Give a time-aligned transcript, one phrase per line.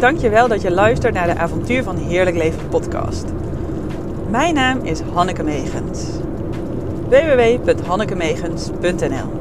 [0.00, 3.24] Dankjewel dat je luistert naar de Avontuur van Heerlijk Leven podcast.
[4.30, 6.06] Mijn naam is Hanneke Megens.
[7.08, 9.38] www.hannekemegens.nl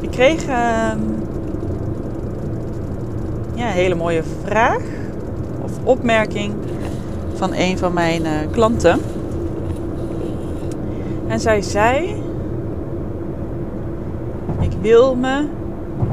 [0.00, 0.48] Ik kreeg uh,
[3.54, 4.82] ja, een hele mooie vraag
[5.62, 6.54] of opmerking
[7.34, 9.00] van een van mijn uh, klanten.
[11.28, 12.24] En zij zei:
[14.60, 15.46] Ik wil me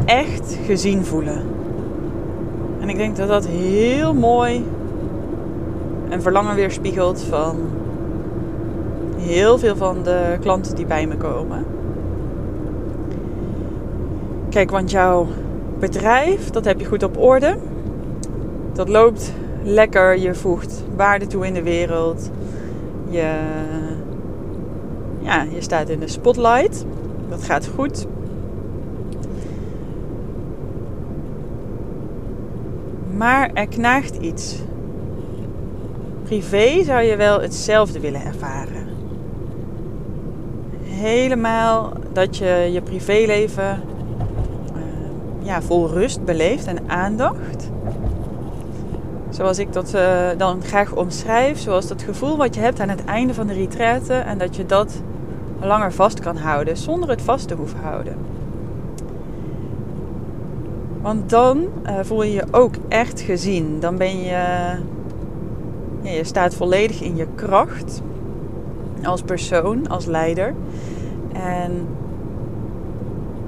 [0.05, 1.41] echt gezien voelen.
[2.79, 4.65] En ik denk dat dat heel mooi
[6.09, 7.57] een verlangen weerspiegelt van
[9.17, 11.65] heel veel van de klanten die bij me komen.
[14.49, 15.27] Kijk, want jouw
[15.79, 17.57] bedrijf, dat heb je goed op orde.
[18.73, 22.29] Dat loopt lekker, je voegt waarde toe in de wereld.
[23.09, 23.35] Je,
[25.19, 26.85] ja, je staat in de spotlight.
[27.29, 28.07] Dat gaat goed.
[33.17, 34.55] Maar er knaagt iets.
[36.23, 38.87] Privé zou je wel hetzelfde willen ervaren.
[40.83, 43.81] Helemaal dat je je privéleven
[44.75, 47.71] uh, ja, vol rust beleeft en aandacht.
[49.29, 53.05] Zoals ik dat uh, dan graag omschrijf, zoals dat gevoel wat je hebt aan het
[53.05, 55.01] einde van de retraite en dat je dat
[55.61, 58.32] langer vast kan houden zonder het vast te hoeven houden.
[61.03, 63.79] Want dan uh, voel je je ook echt gezien.
[63.79, 64.75] Dan ben je,
[66.01, 68.01] je staat volledig in je kracht
[69.03, 70.53] als persoon, als leider.
[71.33, 71.87] En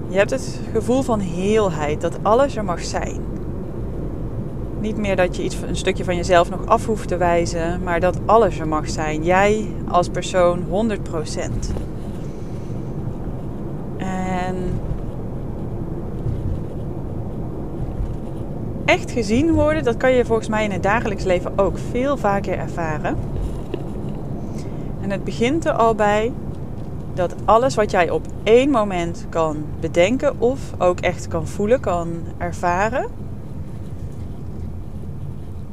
[0.08, 3.20] je hebt het gevoel van heelheid, dat alles er mag zijn.
[4.80, 8.00] Niet meer dat je iets, een stukje van jezelf nog af hoeft te wijzen, maar
[8.00, 9.24] dat alles er mag zijn.
[9.24, 10.70] Jij als persoon 100%.
[13.98, 14.56] En
[18.86, 22.58] echt gezien worden, dat kan je volgens mij in het dagelijks leven ook veel vaker
[22.58, 23.18] ervaren.
[25.02, 26.32] En het begint er al bij
[27.14, 32.24] dat alles wat jij op één moment kan bedenken of ook echt kan voelen, kan
[32.38, 33.08] ervaren,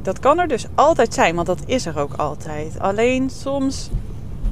[0.03, 2.79] dat kan er dus altijd zijn, want dat is er ook altijd.
[2.79, 3.89] Alleen soms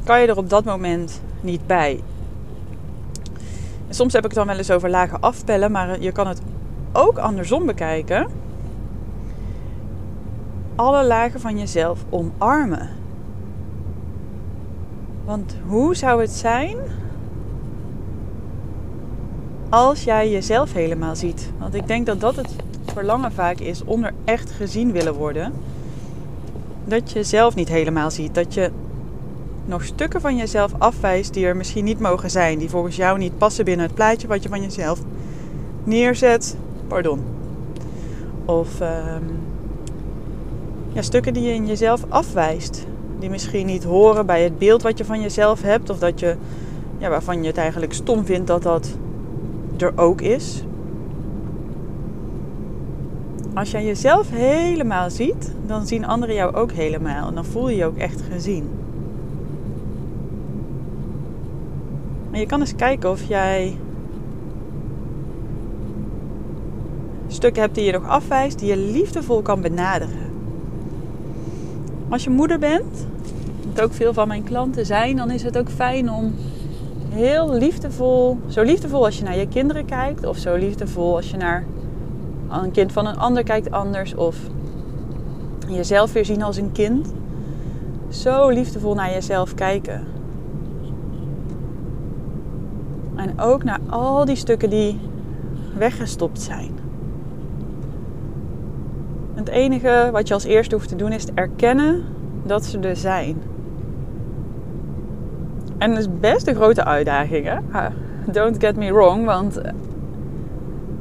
[0.03, 1.99] kan je er op dat moment niet bij.
[3.87, 6.41] En soms heb ik het dan wel eens over lage afpellen, maar je kan het
[6.91, 8.40] ook andersom bekijken.
[10.81, 12.89] Alle lagen van jezelf omarmen.
[15.25, 16.77] Want hoe zou het zijn
[19.69, 21.51] als jij jezelf helemaal ziet?
[21.59, 22.55] Want ik denk dat dat het
[22.93, 25.53] verlangen vaak is onder echt gezien willen worden.
[26.85, 28.35] Dat je zelf niet helemaal ziet.
[28.35, 28.71] Dat je
[29.65, 32.57] nog stukken van jezelf afwijst die er misschien niet mogen zijn.
[32.57, 34.99] Die volgens jou niet passen binnen het plaatje wat je van jezelf
[35.83, 36.57] neerzet.
[36.87, 37.23] Pardon.
[38.45, 39.41] Of um,
[40.93, 42.85] ja, stukken die je in jezelf afwijst.
[43.19, 45.89] Die misschien niet horen bij het beeld wat je van jezelf hebt.
[45.89, 46.35] Of dat je,
[46.97, 48.97] ja, waarvan je het eigenlijk stom vindt dat dat
[49.77, 50.63] er ook is.
[53.53, 57.27] Als jij jezelf helemaal ziet, dan zien anderen jou ook helemaal.
[57.27, 58.69] En dan voel je je ook echt gezien.
[62.31, 63.77] En je kan eens kijken of jij
[67.27, 70.30] stukken hebt die je nog afwijst, die je liefdevol kan benaderen.
[72.11, 73.07] Als je moeder bent,
[73.73, 76.33] wat ook veel van mijn klanten zijn, dan is het ook fijn om
[77.09, 81.37] heel liefdevol, zo liefdevol als je naar je kinderen kijkt, of zo liefdevol als je
[81.37, 81.65] naar
[82.49, 84.37] een kind van een ander kijkt anders, of
[85.67, 87.13] jezelf weer zien als een kind,
[88.09, 90.07] zo liefdevol naar jezelf kijken.
[93.15, 94.99] En ook naar al die stukken die
[95.77, 96.90] weggestopt zijn.
[99.33, 102.03] Het enige wat je als eerste hoeft te doen is erkennen
[102.43, 103.41] dat ze er zijn.
[105.77, 107.49] En dat is best een grote uitdaging.
[108.25, 109.61] Don't get me wrong, want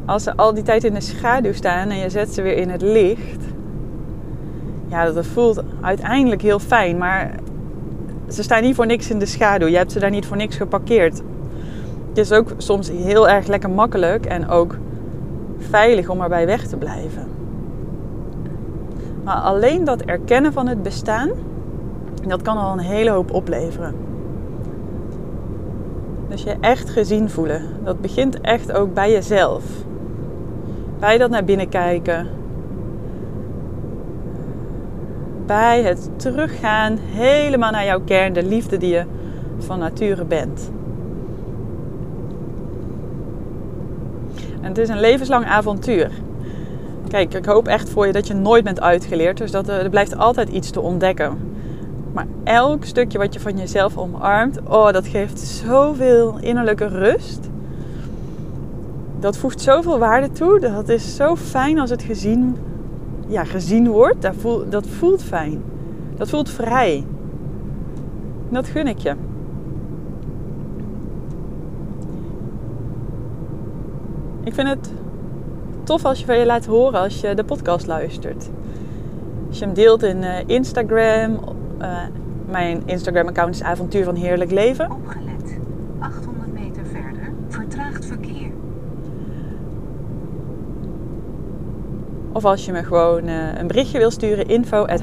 [0.05, 2.71] als ze al die tijd in de schaduw staan en je zet ze weer in
[2.71, 3.45] het licht,
[4.89, 6.99] ja, dat voelt uiteindelijk heel fijn.
[6.99, 7.31] Maar
[8.29, 9.67] ze staan niet voor niks in de schaduw.
[9.67, 11.23] Je hebt ze daar niet voor niks geparkeerd.
[12.09, 14.77] Het is ook soms heel erg lekker makkelijk en ook
[15.59, 17.40] veilig om erbij weg te blijven.
[19.25, 21.31] Maar alleen dat erkennen van het bestaan,
[22.27, 23.95] dat kan al een hele hoop opleveren.
[26.29, 27.63] Dus je echt gezien voelen.
[27.85, 29.65] Dat begint echt ook bij jezelf.
[30.99, 32.29] Bij dat naar binnen kijken.
[35.47, 39.05] Bij het teruggaan helemaal naar jouw kern, de liefde die je
[39.59, 40.71] van nature bent.
[44.61, 46.11] En het is een levenslang avontuur.
[47.11, 49.37] Kijk, ik hoop echt voor je dat je nooit bent uitgeleerd.
[49.37, 51.39] Dus dat er, er blijft altijd iets te ontdekken.
[52.13, 57.49] Maar elk stukje wat je van jezelf omarmt, oh, dat geeft zoveel innerlijke rust.
[59.19, 60.61] Dat voegt zoveel waarde toe.
[60.61, 62.57] Dat is zo fijn als het gezien,
[63.27, 64.23] ja, gezien wordt.
[64.23, 65.63] Dat voelt, dat voelt fijn.
[66.17, 67.05] Dat voelt vrij.
[68.49, 69.15] Dat gun ik je.
[74.45, 74.93] Ik vind het
[75.91, 78.51] tof als je van je laat horen als je de podcast luistert.
[79.49, 81.41] Als je hem deelt in uh, Instagram.
[81.81, 81.99] Uh,
[82.51, 84.91] mijn Instagram-account is Avontuur van Heerlijk Leven.
[84.91, 85.59] Opgelet.
[85.99, 87.33] 800 meter verder.
[87.49, 88.51] Vertraagd verkeer.
[92.33, 94.49] Of als je me gewoon uh, een berichtje wil sturen.
[94.49, 95.01] Info at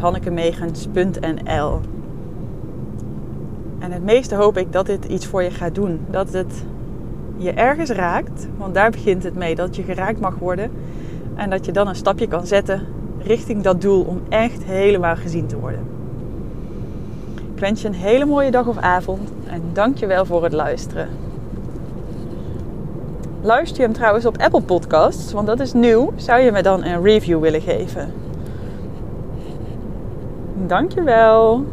[3.80, 6.06] En het meeste hoop ik dat dit iets voor je gaat doen.
[6.10, 6.64] Dat het
[7.38, 10.72] je ergens raakt, want daar begint het mee, dat je geraakt mag worden.
[11.36, 12.86] En dat je dan een stapje kan zetten
[13.28, 15.80] richting dat doel om echt helemaal gezien te worden.
[17.54, 20.54] Ik wens je een hele mooie dag of avond en dank je wel voor het
[20.54, 21.10] luisteren.
[23.42, 26.14] Luister je hem trouwens op Apple Podcasts, want dat is nieuw.
[26.16, 28.14] Zou je me dan een review willen geven?
[30.66, 31.66] Dank je wel.